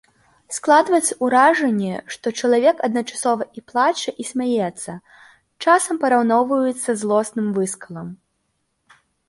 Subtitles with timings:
[0.57, 4.91] Складваецца ўражанне, што чалавек адначасова і плача, і смяецца,
[5.63, 8.07] часам параўноўваюць са злосным выскалам.